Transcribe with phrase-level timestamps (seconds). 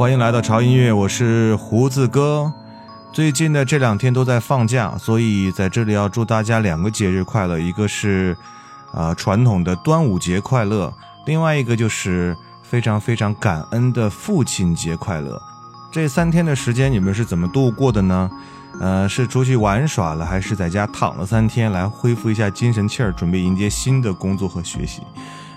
[0.00, 2.50] 欢迎来到潮音乐，我是胡子哥。
[3.12, 8.34] 最近的这两天都在放假，所以在这里要祝大家两个节日快乐，一个是
[8.94, 10.90] 啊传统的端午节快乐，
[11.26, 15.38] 另外一个就是非常非常感恩的父亲节快乐。
[15.92, 18.30] 这三天的时间你们是怎么度过的呢？
[18.80, 25.02] 呃，是出去玩耍了，还是在家躺了三天来恢复一下精神气儿，准备迎接新的工作和学习？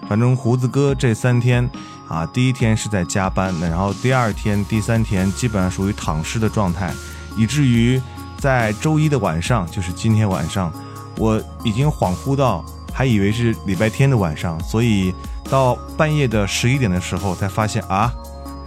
[0.10, 1.70] 反正胡子哥这三天。
[2.14, 6.94] 啊，第一天是在加班，然后第二天、第三天基本上属于躺尸的状态，
[7.36, 8.00] 以至于
[8.38, 10.72] 在周一的晚上，就是今天晚上，
[11.18, 12.64] 我已经恍惚到
[12.94, 15.12] 还以为是礼拜天的晚上，所以
[15.50, 18.14] 到半夜的十一点的时候才发现啊，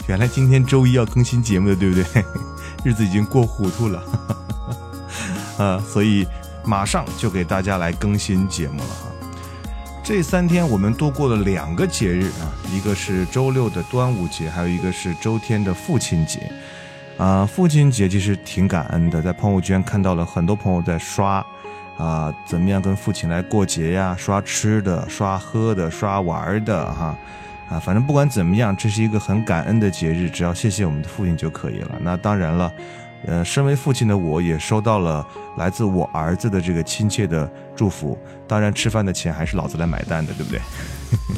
[0.08, 2.24] 原来今天周一要更新节目的，对不对？
[2.82, 4.02] 日子已经过糊涂了，
[5.58, 6.26] 呃，所以
[6.64, 9.05] 马上就给大家来更新节目了。
[10.06, 16.48] 这三天我们度过了两个节日啊，一个是周六的端午节，还有一个是周天的父亲节。
[17.16, 21.44] 啊，父亲节其实挺感恩的，在朋友圈看到了很多朋友在刷，
[21.98, 24.14] 啊，怎么样跟父亲来过节呀？
[24.16, 27.18] 刷吃的，刷喝的，刷玩的，哈，
[27.68, 31.96] 啊，反正不管怎么样，这是一个很感恩的节日，只要谢谢我们的父亲就可以了。
[32.00, 32.72] 那当然了。
[33.24, 35.26] 呃，身为父亲的我也收到了
[35.56, 38.16] 来自我儿子的这个亲切的祝福。
[38.46, 40.60] 当然，吃饭的钱还是老子来买单的，对不对？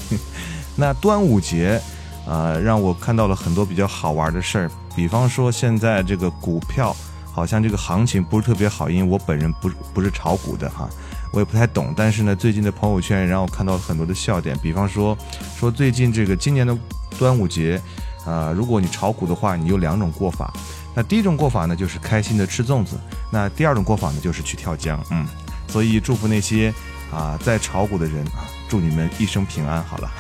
[0.77, 1.81] 那端午节，
[2.27, 4.71] 呃，让我看到了很多比较好玩的事儿。
[4.95, 6.95] 比方说，现在这个股票
[7.33, 10.91] 好像这个行情不是特别好，因为我本人不不是炒股的哈，
[11.33, 11.95] 我也不太懂。
[11.97, 14.57] 但是呢，最近的朋友圈让我看到了很多的笑点。
[14.63, 15.17] 比方说，
[15.57, 16.77] 说最近这个今年的
[17.19, 17.81] 端午节，
[18.27, 20.53] 呃，如果你炒股的话，你有两种过法。
[20.99, 22.97] 那第一种过法呢，就是开心的吃粽子；
[23.31, 25.01] 那第二种过法呢，就是去跳江。
[25.13, 25.25] 嗯，
[25.69, 26.75] 所以祝福那些
[27.13, 29.81] 啊在炒股的人啊，祝你们一生平安。
[29.85, 30.11] 好了，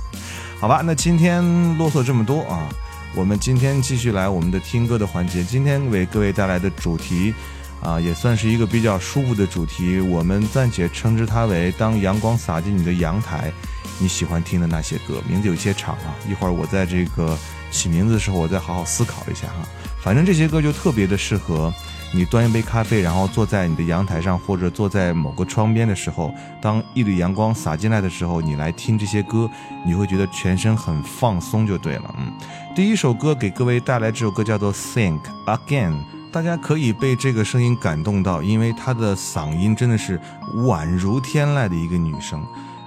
[0.60, 1.42] 好吧，那今天
[1.78, 2.68] 啰嗦这么多啊，
[3.14, 5.42] 我们今天继续来我们的听歌的环节。
[5.42, 7.32] 今天为各位带来的主题
[7.82, 13.50] 啊，也算是一个比较舒服的主题，我们暂且称之它为“当阳光洒进你的阳台”。
[13.98, 17.34] 你喜欢听的那些歌，名字有些长啊，一会儿我在这个
[17.70, 19.66] 起名字的时候，我再好好思考一下哈。
[20.02, 21.72] 反正这些歌就特别的适合
[22.14, 26.32] 你端一杯咖啡，然后坐在你的阳台上，或者坐在某个窗边的时候，
[26.62, 29.50] 当一缕阳光洒进来的时候，你来听这些歌，
[29.84, 32.14] 你会觉得全身很放松，就对了。
[32.18, 32.32] 嗯，
[32.74, 35.92] 第一首歌给各位带来这首歌叫做《Think Again》，
[36.32, 40.18] 大家可以被这个声音感动到，因为她的嗓音真的是
[40.64, 42.42] 宛如天籁的一个女生。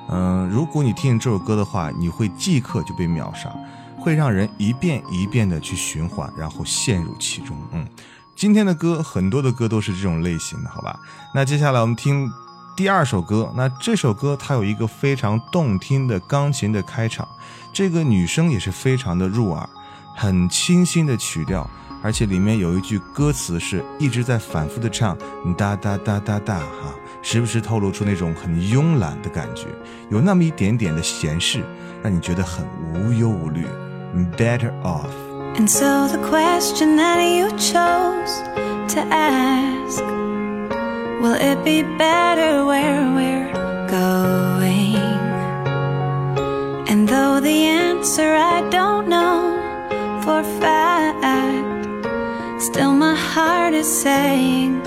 [0.10, 3.54] 嗯，如果你听这首歌的话，你会即刻就被秒杀。
[4.01, 7.56] 会让人一遍一遍的去循环，然后陷入其中。
[7.71, 7.88] 嗯，
[8.36, 11.00] 今天的歌很多的歌都是这种类型的，好吧？
[11.33, 12.30] 那接下来我们听
[12.75, 13.53] 第二首歌。
[13.56, 17.27] 那这首歌它有一个非常动听的钢琴的开场，
[17.71, 19.69] 这个女声也是非常的入耳，
[20.15, 21.69] 很清新的曲调，
[22.01, 25.15] 而且里面有一句歌词是一直在反复的唱
[25.56, 29.68] 哒哒哒哒哒哈，时不时透露出那种很慵懒的感觉，
[30.09, 31.63] 有那么一点点的闲适，
[32.01, 32.65] 让你觉得很
[32.95, 33.68] 无忧无虑。
[34.13, 35.16] Better off.
[35.58, 38.34] And so the question that you chose
[38.94, 40.02] to ask
[41.22, 43.52] Will it be better where we're
[43.88, 44.96] going?
[46.90, 49.40] And though the answer I don't know
[50.24, 52.06] for fact,
[52.62, 54.81] still my heart is saying,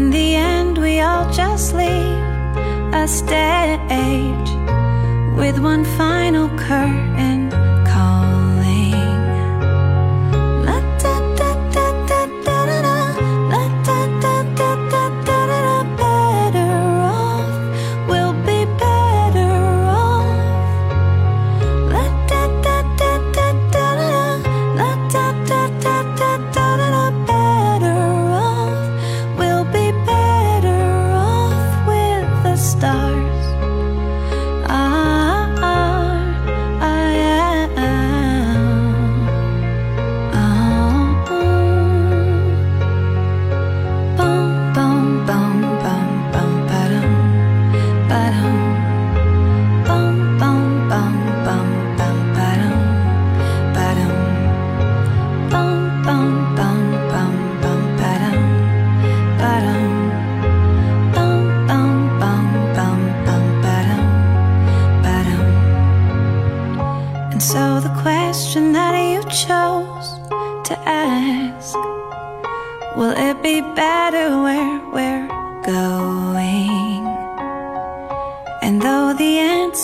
[0.00, 2.24] In the end, we all just leave
[2.94, 4.50] a stage
[5.36, 7.69] with one final curtain.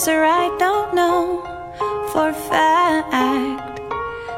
[0.06, 1.42] Answer I don't know
[2.12, 3.80] for fact.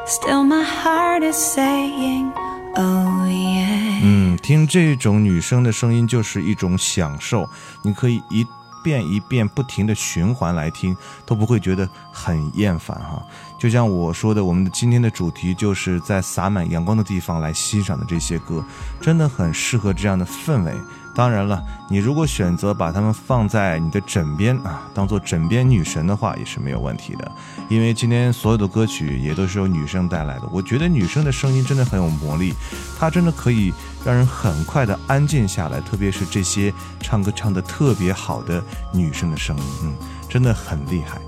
[0.07, 2.31] Still, my heart is saying,
[2.75, 3.99] Oh, yeah.
[4.01, 7.47] 嗯，听这种女生的声音就是一种享受，
[7.83, 8.45] 你可以一
[8.83, 10.95] 遍一遍不停的循环来听，
[11.25, 13.23] 都不会觉得很厌烦哈。
[13.59, 18.63] 就像我说的，我们的今天的主题就是在洒满阳光的地方来欣赏的这些歌，
[18.99, 20.73] 真的很适合这样的氛围。
[21.19, 27.29] 当然了，你如果选择把它们放在你的枕边啊，当做枕边女神的话，也是没有问题的。
[27.67, 32.53] 因为今天所有的歌曲也都是由女生带来的，我觉得女生的声音真的很有魔力，
[32.97, 33.73] 她真的可以
[34.05, 39.93] 让人很快的安静下来，特别是这些唱歌唱得特别好的女生的声音，嗯，
[40.29, 41.19] 真的很厉害。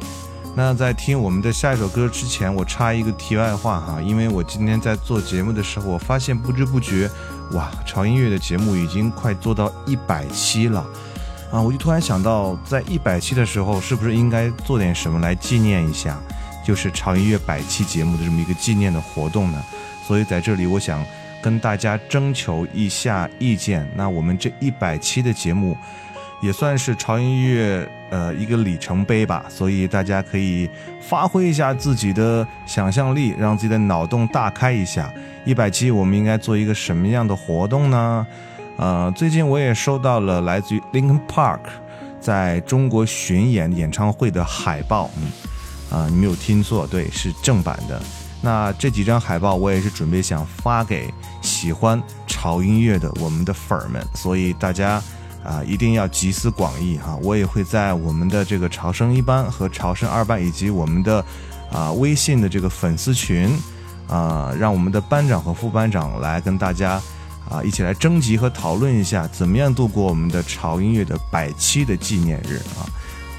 [0.56, 7.10] 那在听我们的下一首歌之前，我插一个题外话哈，因为我今天在做节目的时候，我发现不知不觉，
[7.54, 10.86] 哇，潮音乐的节目已经快做到一百期了，
[11.52, 16.18] 啊，我就突然想到，在一百期的时候，是不是应该做点什么来纪念一下，
[16.66, 19.62] 就是潮音乐百期节目的这么一个纪念的活动呢？
[20.08, 21.04] 所以在这里，我想
[21.42, 23.90] 跟大家征求一下意见。
[23.96, 25.78] 那我们这一百期的节目。
[26.42, 30.68] 也算是潮音乐呃一个里程碑吧，所以大家可以
[31.00, 35.14] 发挥一下自己的想象力，让自己的脑洞大开一下。
[35.46, 38.26] 一百期我们应该做一个什么样的活动呢？
[38.78, 41.60] 呃，最近我也收到了来自于 Linkin Park
[42.20, 48.02] 在中国巡演演唱会的海报，嗯，啊，你没有听错，对，是正版的。
[48.42, 55.00] 那这几张海报我也是准备想发给喜欢潮音乐的我们的粉儿们，所以大家。
[55.44, 57.18] 啊，一定要集思广益哈！
[57.24, 61.26] 我也会在我们的这个潮声一班和潮声二班，以及我们的
[61.72, 63.50] 啊微信的这个粉丝群
[64.08, 67.02] 啊，让我们的班长和副班长来跟大家
[67.50, 72.86] 啊一起来征集和讨论一下，怎么样度过我们的潮音乐的百期的纪念日啊！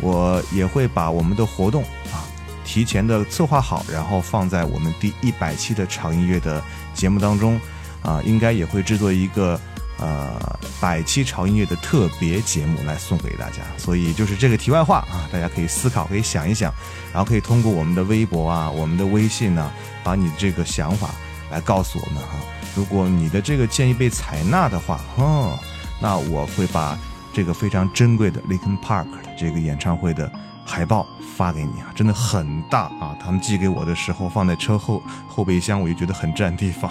[0.01, 2.27] 我也会把我们的活动啊
[2.65, 6.61] 提前的策划好，然后放在我们第一百期的潮音乐的
[6.95, 7.61] 节目当中
[8.03, 9.61] 啊，应该也会制作一个。
[9.99, 16.75] 呃，百期潮音乐的特别节目来送给大家，所以就是这个题外话啊，大家可以思考，可以想一想，
[17.13, 19.71] 然后可以通过我们的微博啊，我们的微信呢，
[20.03, 21.11] 把你这个想法
[21.51, 22.31] 来告诉我们哈。
[22.75, 25.57] 如果你的这个建议被采纳的话，哦，
[26.01, 26.99] 那我会把
[27.33, 30.29] 这个非常珍贵的 Linkin Park 的这个演唱会的
[30.67, 31.07] 海报
[31.37, 36.91] 发给你啊，真的很大啊，他们寄给我的时候放在车后后备箱，我就觉得很占地方。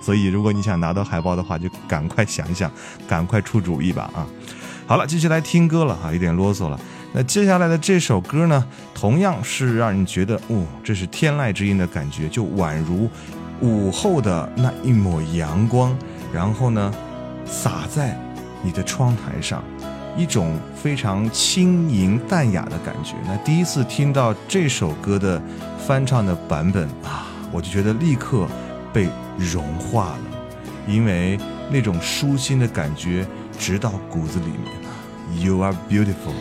[0.00, 2.70] 所以，如果你想拿到海报的话，就赶快想一想，
[3.08, 4.26] 赶快出主意吧啊！
[4.86, 6.78] 好了，继续来听歌了哈，有点啰嗦了。
[7.12, 8.64] 那接下来的这首歌呢，
[8.94, 13.08] 同样是让人觉得，哦，这是天籁之音的感觉，就宛如
[13.60, 15.96] 午后的那一抹阳光，
[16.32, 16.92] 然后呢，
[17.44, 18.16] 洒在
[18.62, 19.64] 你的窗台上，
[20.16, 23.14] 一种非常轻盈淡雅的感觉。
[23.24, 25.42] 那第一次听到这首歌的
[25.86, 28.46] 翻唱的版本啊，我就觉得立刻
[28.92, 29.08] 被。
[29.38, 30.24] 融化了，
[30.86, 31.38] 因为
[31.70, 33.26] 那种舒心的感觉
[33.58, 34.72] 直到骨子里面。
[35.42, 36.34] You are beautiful.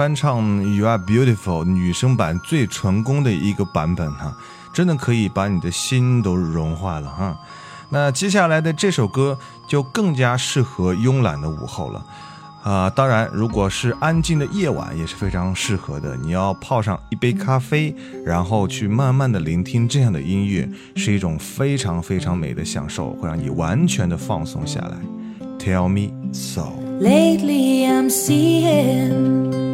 [0.00, 0.42] 翻唱
[0.78, 4.34] 《You Are Beautiful》女生版最成功的一个版本哈，
[4.72, 7.38] 真的可以把你的心都融化了哈。
[7.90, 9.38] 那接下来的这首歌
[9.68, 12.02] 就更加适合慵懒的午后了。
[12.62, 16.16] 啊，当然，如果是安静的夜晚也是非常适合的。
[16.16, 20.66] 你要泡上一杯咖啡，然后去慢慢的聆听这样的音乐，
[20.96, 24.96] 是一种非常非常美的享受，会让你完全的放松下来。
[25.58, 26.72] Tell me so.
[27.02, 29.68] Lately I'm seeing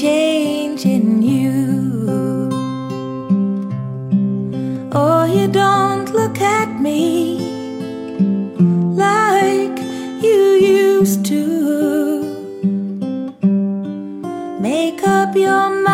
[0.00, 2.50] change in you.
[4.92, 7.38] Oh, you don't look at me
[8.94, 9.78] like
[10.22, 11.42] you used to.
[14.60, 15.85] Make up your mind.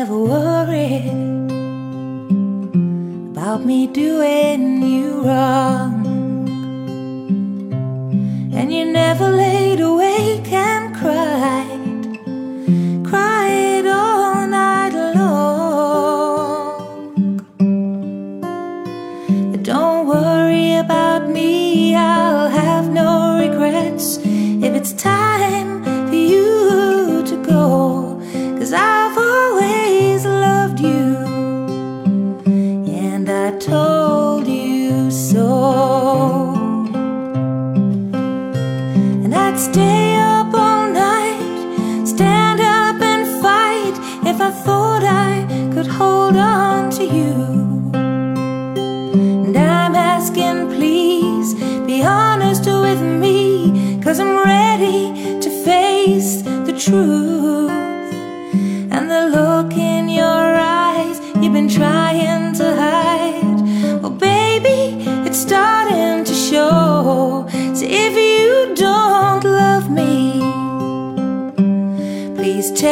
[0.00, 1.50] never worried
[3.32, 5.92] about me doing you wrong.
[8.54, 9.49] And you never laid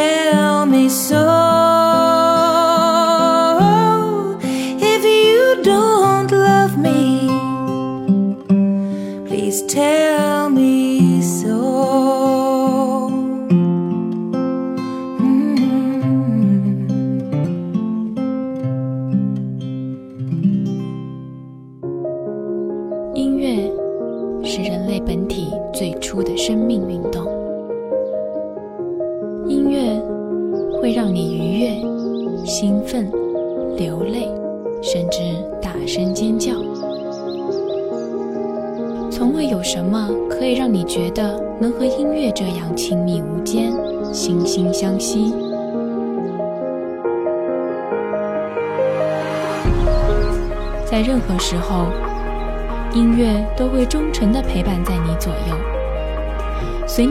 [0.09, 1.98] fill me so.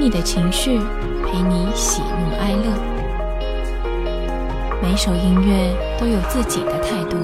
[0.09, 0.79] 你的情绪，
[1.23, 2.64] 陪你喜怒哀乐。
[4.83, 7.18] 每首音乐都有自己的态度，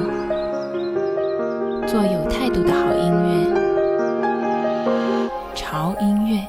[1.87, 3.31] 做有态度的好音乐，
[5.55, 6.47] 潮音乐。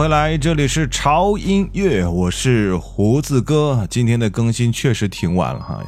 [0.00, 3.86] 回来，这里是潮音乐，我是胡子哥。
[3.90, 5.78] 今天的更新确实挺晚了哈，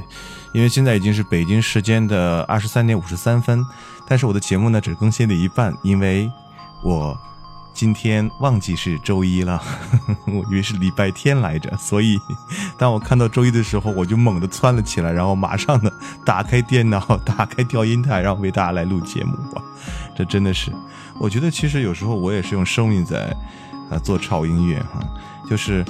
[0.53, 3.65] 因为现在已经是北京时间的二十三点五十三分，
[4.07, 6.31] 但是我的节目呢只更新了一半，因为
[6.85, 7.19] 我
[7.73, 9.59] 今天忘记是周一了，
[10.29, 12.19] 我以为是礼拜天来着，所以
[12.77, 15.91] 当我看到周一的时候，我就猛地窜了起来，然后马上的
[16.23, 19.63] 打开电脑，打开调音台，然后为大家来录节目哇，
[20.15, 20.71] 这真的是，
[21.19, 23.35] 我觉得其实有时候我也是用生命在。
[23.93, 25.01] 啊，做潮音乐哈，
[25.49, 25.85] 就是，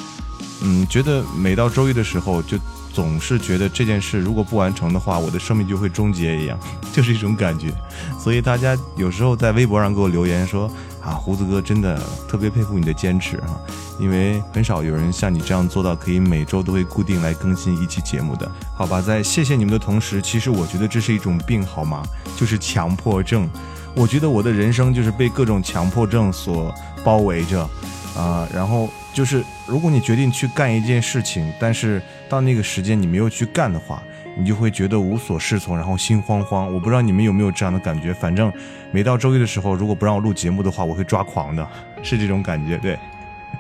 [0.63, 2.59] 嗯，觉得每到周一的时候，就
[2.93, 6.59] 总是觉得这件事如果不完成的话，我的生命就会终结一样，
[6.93, 7.73] 就是一种感觉。
[8.19, 13.59] 所以大家有时候在微博上给我留言说啊，胡子哥真的特别佩服你的坚持哈，
[13.99, 18.51] 因为很少有人像你这样做到可以每周都会固定来更新一期节目的。
[18.75, 22.03] 好吧，在谢谢你们的同时，其实我觉得这是一种病好吗？
[22.37, 23.49] 就是强迫症。
[23.95, 27.69] 我觉得我的人生就是被各种强迫症所包围着，
[28.17, 34.03] 啊、然后就是如果你决定去干一件事情，但是到那个时间你没有去干的话，
[34.37, 36.73] 你就会觉得无所适从，然后心慌慌。
[36.73, 38.53] 我不知道你们有没有这样的感觉，反正
[38.91, 41.67] 每到周一的时候，如果不让我录节目的话，我会抓狂的，
[42.03, 42.99] 是这种感觉，对。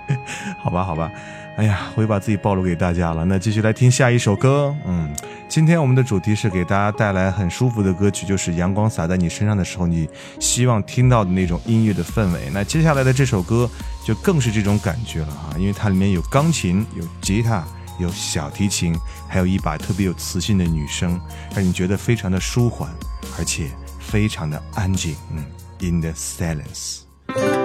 [0.58, 1.10] 好吧，好吧，
[1.56, 3.24] 哎呀，我又把自己暴露给大家了。
[3.26, 4.74] 那继续来听下一首歌。
[4.86, 5.14] 嗯，
[5.48, 10.08] 今天我们的主题是给大家带来很舒服的歌曲，就是阳光洒在你身上的时候，你
[10.40, 12.50] 希望听到的那种音乐的氛围。
[12.52, 13.68] 那接下来的这首歌
[14.04, 17.62] 就更是这种感觉了啊，因为它里面有钢琴、有吉他、
[17.98, 21.20] 有小提琴，还有一把特别有磁性的女声，
[21.54, 22.88] 让你觉得非常的舒缓，
[23.38, 23.68] 而且
[24.00, 25.14] 非常的安静。
[25.30, 25.44] 嗯
[25.80, 27.61] ，in the silence。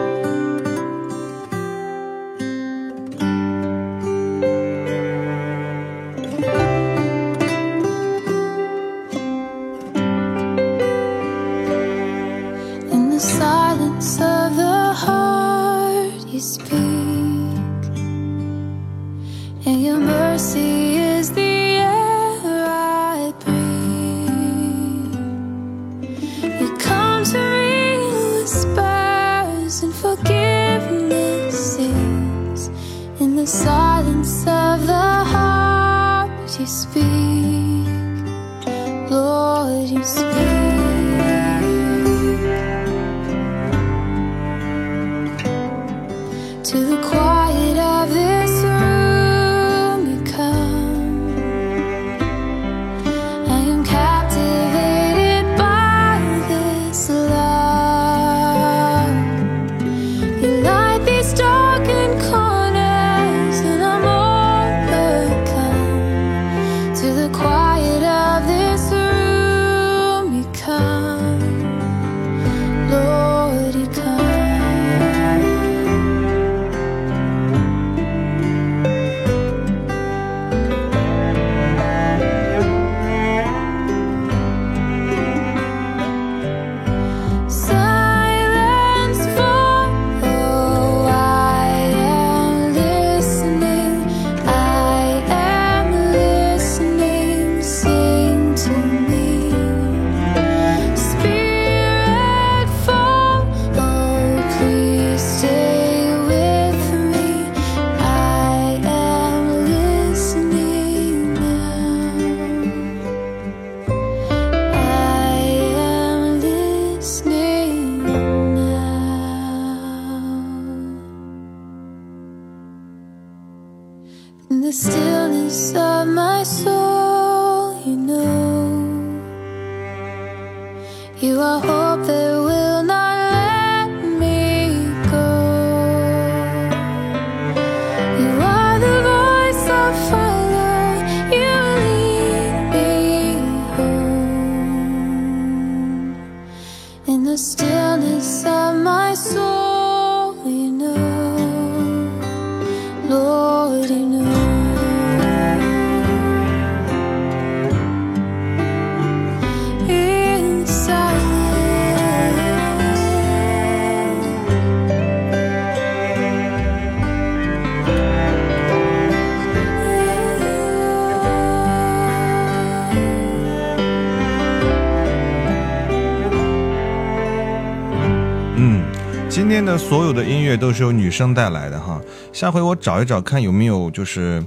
[180.07, 181.99] 所有的音乐都是由女生带来的哈。
[182.31, 184.41] 下回我找一找看有没有就是，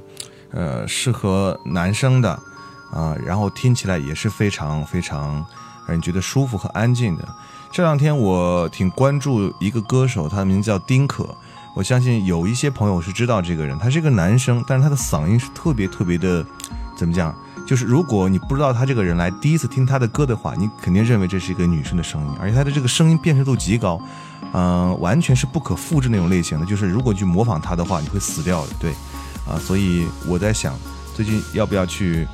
[0.52, 2.30] 呃，适合男生的
[2.90, 5.34] 啊、然后听起来也是非常非常
[5.86, 7.28] 让人觉得舒服和安静的。
[7.70, 11.28] 这两天我挺关注一个歌手，他的名字叫丁可。
[11.76, 16.42] 我相信有一些朋友是知道这个人，他是一个男生，但是他的嗓音是特别特别的，
[16.96, 17.36] 怎么讲？
[17.70, 23.96] 就是如果你不知道他这个人来第一次听他的歌的话，你肯定认为这是一个女生的声音，而且他的这个声音辨识度极高，
[24.54, 26.66] 嗯、完全是不可复制那种类型的。
[26.66, 28.72] 就是如果去模仿他的话，你会死掉的。
[28.80, 28.90] 对，
[29.46, 30.74] 啊、所以我在想，
[31.14, 32.26] 最近要不要去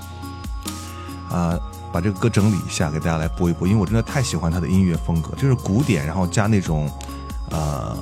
[1.28, 1.54] 啊、
[1.92, 6.90] 把这个歌整理一下，给大家来播一播，因为我真的太喜欢他的音乐风格，就是古典，然后加那种
[7.50, 7.94] 呃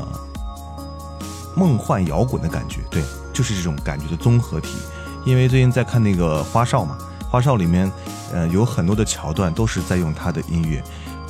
[1.57, 4.79] 梦幻摇滚的感觉，对，就是这种感觉的综合体。
[5.25, 6.97] 因为最近在看那个《花少》嘛，
[7.35, 7.91] 《花少》里面，
[8.33, 10.81] 呃，有很多的桥段都是在用他的音乐。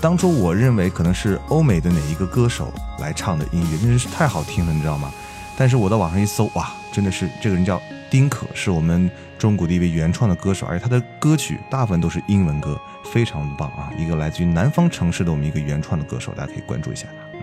[0.02, 5.10] 当初我认为可能是欧美的哪一个歌手来唱的音乐，真是太好听了，你知道吗？
[5.56, 12.78] 但是我到网上一搜，哇，真的是这个人叫丁可，是我们中国的一位原创的歌手，而且他的歌曲大部分都是英文歌，
[13.10, 13.90] 非常棒啊！
[13.96, 17.38] 一个来自于南方城市的我们一个原创的歌手，大家可以关注一下他。
[17.38, 17.40] 嗯，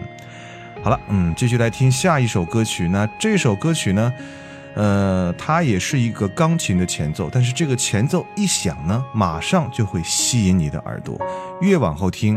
[0.84, 2.88] 好了，嗯，继续来听下一首歌曲。
[2.88, 4.14] 那这首歌曲呢，
[4.76, 11.18] 呃，它也是一个钢琴的前奏，但是这个前奏一响呢，马上就会吸引你的耳朵，
[11.60, 12.36] 越往后听，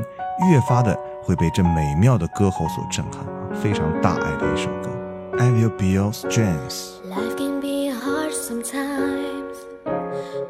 [0.50, 3.54] 越发的会被这美妙的歌喉所震撼啊！
[3.62, 4.90] 非常大爱的一首歌
[5.38, 6.94] ，I will be your strength。
[7.08, 9.54] Life can be hard sometimes.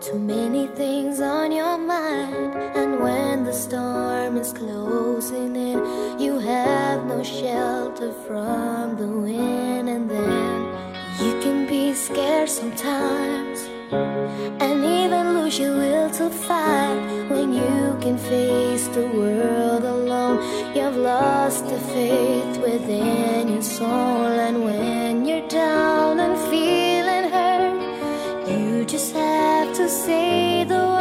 [0.01, 2.55] Too many things on your mind.
[2.75, 5.81] And when the storm is closing in,
[6.19, 9.89] you have no shelter from the wind.
[9.89, 10.44] And then
[12.15, 13.59] scared sometimes.
[14.65, 20.37] and even lose your will to fight when you can face the world alone.
[20.77, 27.81] You've lost the faith within your soul, and when you're down and feeling hurt,
[28.49, 30.94] you just have to say the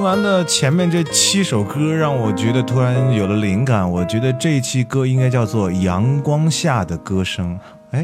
[0.00, 3.88] 听完了前面这七首歌，让我觉得突然有了灵感。
[3.88, 7.54] 我觉得这一期歌应该叫做《阳光下的歌声》。
[7.90, 8.02] 哎，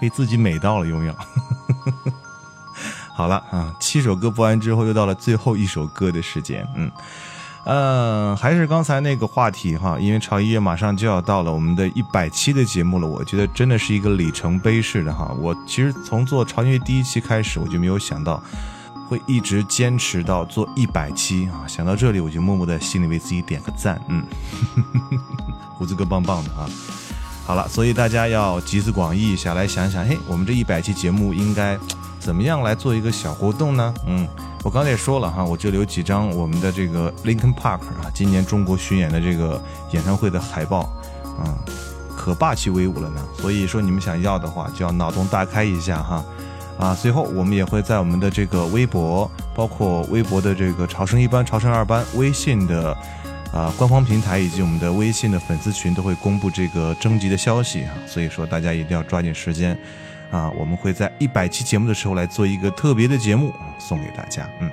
[0.00, 1.14] 被自己美到了，有没有？
[3.14, 6.66] 好了啊，七首歌播完之后，又到了最后一首歌的时间。
[6.74, 6.90] 嗯，
[7.64, 15.32] 呃，还是刚才那个话题哈，因为潮音乐马上就要到了我们的一百期的节目了，我觉得真的是一个里程碑式的哈。
[15.40, 18.42] 我其实从做潮音乐第一期开始，我就没有想到。
[19.08, 21.66] 会一直坚持到做一百期啊！
[21.66, 23.98] 想到这里，我就默默在心里为自己点个赞。
[24.08, 24.22] 嗯，
[25.74, 26.68] 胡子哥棒棒的啊！
[27.46, 31.78] 好了，所以大家要集思广益一下，来想想，嘿，我们这一百期节目应该
[32.20, 33.94] 怎么样来做一个小活动呢？
[34.06, 34.28] 嗯，
[34.62, 40.80] 我刚才也说了哈，我这里有几张我们的这个 Linkin Park 啊，今年中国巡演的这个演唱会的海报，
[41.38, 41.56] 啊，
[42.14, 43.24] 可霸气威武了呢。
[43.38, 46.22] 所以说你们想要的话，就要脑洞大开一下哈。
[46.78, 52.96] 啊，随后我们也会在我们的这个微博，包括微博的这个潮生一班、潮生二班、微信的
[53.52, 59.76] 啊官方平台以及我们的微信的粉丝群都会公布这个征集的消息啊，所以说大家一定要抓紧时间
[60.30, 64.48] 啊，我们会在一百期节目的时候来做一个特别的节目送给大家。
[64.60, 64.70] 嗯，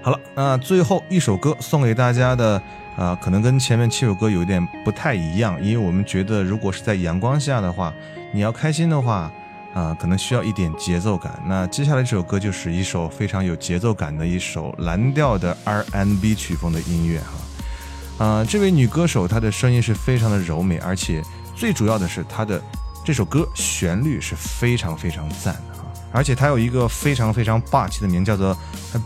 [0.00, 2.62] 好了，那最后一首歌送给大家的
[2.96, 7.92] 啊，可能跟前面七首歌有点不太一样，因为我们觉得如果是在阳光下的话，
[8.32, 9.28] 你要开心的话。
[9.72, 11.40] 啊，可能需要一点节奏感。
[11.46, 18.24] 那接下来这首歌就是一首非常有节奏感的一首蓝调的 R&B 曲风的音乐哈。
[18.24, 21.22] 啊，这位女歌手她的声音是非常的柔美，而且
[21.56, 22.60] 最主要的是她的
[23.04, 25.84] 这首歌旋律是非常非常赞的哈。
[26.12, 28.56] 而且她有一个非常非常霸气的名，叫做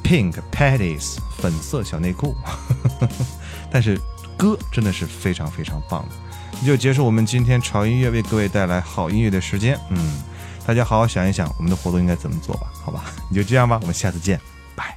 [0.02, 2.34] Pink Panties 粉色小内裤。
[3.70, 4.00] 但是
[4.36, 6.66] 歌真的是非常非常棒的。
[6.66, 9.98] 就结束我们今天潮音乐为各位带来好音乐的时间，嗯。
[10.66, 12.72] 大家好好想一想，我们的活动应该怎么做吧？
[12.84, 14.40] 好吧，你就这样吧，我们下次见，
[14.74, 14.96] 拜。